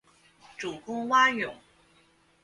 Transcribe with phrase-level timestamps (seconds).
[0.57, 1.55] 主攻蛙泳。